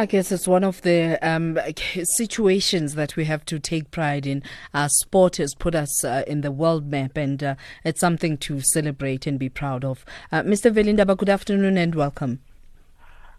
[0.00, 1.58] I guess it's one of the um,
[2.04, 4.44] situations that we have to take pride in.
[4.72, 8.60] Our sport has put us uh, in the world map, and uh, it's something to
[8.60, 10.04] celebrate and be proud of.
[10.30, 10.70] Uh, Mr.
[10.70, 12.38] Veli Ndaba, good afternoon and welcome.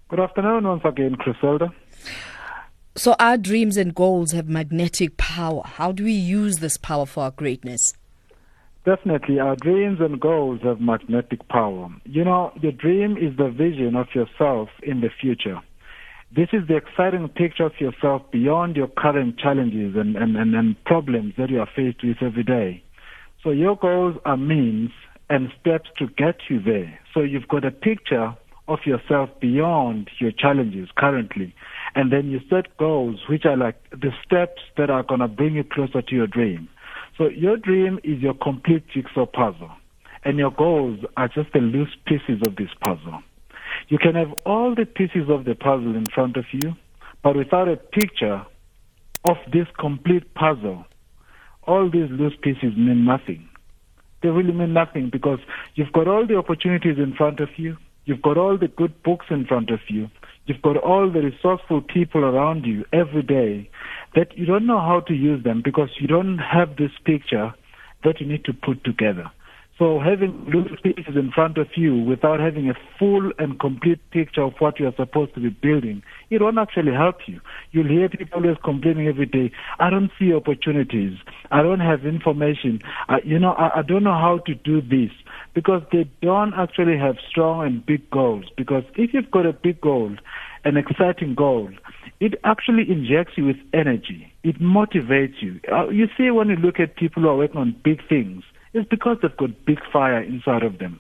[0.10, 1.74] Good afternoon once again, Griselda.
[2.94, 5.62] So, our dreams and goals have magnetic power.
[5.64, 7.94] How do we use this power for our greatness?
[8.84, 11.88] Definitely, our dreams and goals have magnetic power.
[12.04, 15.62] You know, your dream is the vision of yourself in the future.
[16.36, 20.84] This is the exciting picture of yourself beyond your current challenges and, and, and, and
[20.84, 22.84] problems that you are faced with every day.
[23.44, 24.92] So your goals are means
[25.32, 27.00] and steps to get you there.
[27.16, 28.36] So you've got a picture
[28.68, 31.56] of yourself beyond your challenges currently.
[31.96, 35.56] And then you set goals which are like the steps that are going to bring
[35.56, 36.70] you closer to your dream.
[37.18, 39.72] So your dream is your complete jigsaw puzzle.
[40.24, 43.24] And your goals are just the loose pieces of this puzzle.
[43.88, 46.76] You can have all the pieces of the puzzle in front of you,
[47.24, 48.46] but without a picture
[49.26, 50.86] of this complete puzzle,
[51.64, 53.48] all these loose pieces mean nothing.
[54.22, 55.40] They really mean nothing because
[55.76, 59.28] you've got all the opportunities in front of you, you've got all the good books
[59.30, 60.10] in front of you,
[60.46, 63.70] you've got all the resourceful people around you every day
[64.16, 67.54] that you don't know how to use them because you don't have this picture
[68.04, 69.30] that you need to put together.
[69.80, 74.42] So having loose pieces in front of you without having a full and complete picture
[74.42, 77.40] of what you are supposed to be building, it won't actually help you.
[77.72, 81.18] You'll hear people always complaining every day, I don't see opportunities.
[81.50, 82.82] I don't have information.
[83.08, 85.12] I, you know, I, I don't know how to do this
[85.54, 88.48] because they don't actually have strong and big goals.
[88.58, 90.14] Because if you've got a big goal,
[90.66, 91.70] an exciting goal,
[92.20, 94.30] it actually injects you with energy.
[94.44, 95.62] It motivates you.
[95.72, 98.86] Uh, you see, when you look at people who are working on big things, is
[98.90, 101.00] because they've got big fire inside of them.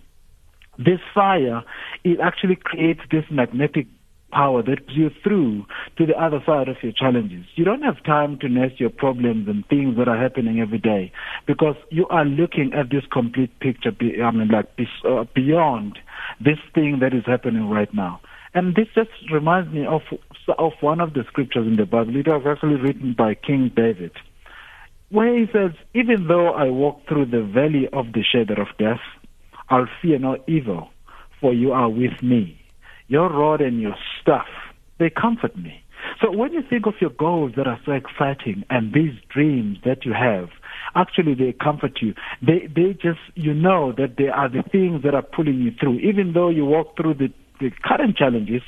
[0.77, 1.63] This fire,
[2.03, 3.87] it actually creates this magnetic
[4.31, 5.65] power that pulls you through
[5.97, 7.45] to the other side of your challenges.
[7.55, 11.11] You don't have time to nest your problems and things that are happening every day
[11.47, 13.91] because you are looking at this complete picture,
[14.23, 14.67] I mean, like
[15.05, 15.99] uh, beyond
[16.39, 18.21] this thing that is happening right now.
[18.53, 20.01] And this just reminds me of
[20.57, 22.15] of one of the scriptures in the Bible.
[22.15, 24.11] It was actually written by King David
[25.09, 29.01] where he says, Even though I walk through the valley of the shadow of death,
[29.69, 30.89] I'll fear no evil,
[31.39, 32.59] for you are with me.
[33.07, 34.47] Your rod and your staff,
[34.99, 35.83] they comfort me.
[36.21, 40.05] So when you think of your goals that are so exciting and these dreams that
[40.05, 40.49] you have,
[40.95, 42.13] actually they comfort you.
[42.41, 45.99] They they just you know that they are the things that are pulling you through.
[45.99, 48.61] Even though you walk through the, the current challenges,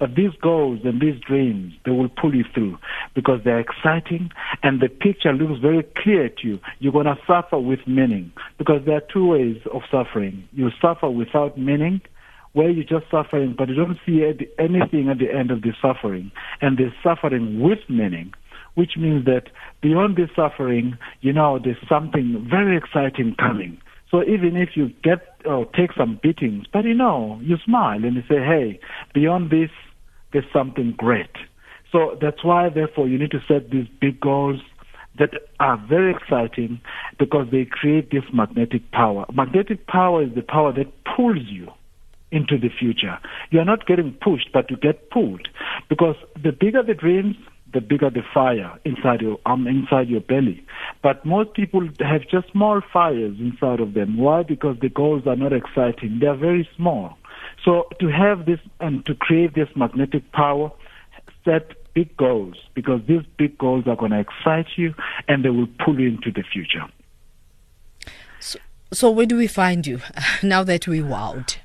[0.00, 2.78] but these goals and these dreams, they will pull you through
[3.14, 4.30] because they're exciting
[4.62, 6.58] and the picture looks very clear to you.
[6.78, 10.48] You're going to suffer with meaning because there are two ways of suffering.
[10.52, 12.00] You suffer without meaning,
[12.52, 14.24] where you're just suffering, but you don't see
[14.58, 16.32] anything at the end of the suffering.
[16.60, 18.32] And the suffering with meaning,
[18.74, 19.44] which means that
[19.82, 23.80] beyond the suffering, you know, there's something very exciting coming.
[24.10, 28.16] So even if you get or take some beatings, but you know, you smile and
[28.16, 28.80] you say, hey,
[29.14, 29.70] beyond this,
[30.32, 31.30] there's something great.
[31.92, 34.60] So that's why, therefore, you need to set these big goals
[35.18, 36.80] that are very exciting
[37.18, 39.26] because they create this magnetic power.
[39.32, 40.86] Magnetic power is the power that
[41.16, 41.68] pulls you
[42.30, 43.18] into the future.
[43.50, 45.48] You are not getting pushed, but you get pulled
[45.88, 47.34] because the bigger the dreams,
[47.72, 50.64] the bigger the fire inside your um, inside your belly.
[51.02, 54.16] But most people have just small fires inside of them.
[54.16, 54.42] Why?
[54.42, 56.18] Because the goals are not exciting.
[56.20, 57.16] They are very small.
[57.64, 60.70] So to have this and to create this magnetic power,
[61.44, 64.94] set big goals because these big goals are going to excite you
[65.28, 66.84] and they will pull you into the future.
[68.38, 68.58] So,
[68.92, 70.00] so where do we find you
[70.42, 71.56] now that we wowed?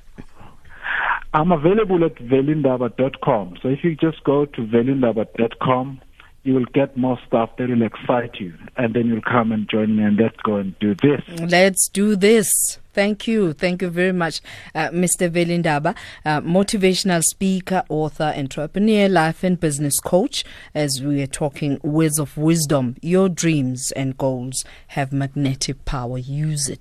[1.32, 3.58] I'm available at velindaba.com.
[3.62, 6.00] So if you just go to velindaba.com,
[6.44, 8.54] you will get more stuff that will excite you.
[8.76, 11.20] And then you'll come and join me and let's go and do this.
[11.40, 12.78] Let's do this.
[12.96, 13.52] Thank you.
[13.52, 14.40] Thank you very much,
[14.74, 15.28] uh, Mr.
[15.28, 20.46] Veli Ndaba, uh, motivational speaker, author, entrepreneur, life and business coach.
[20.74, 26.16] As we are talking words of wisdom, your dreams and goals have magnetic power.
[26.16, 26.80] Use it.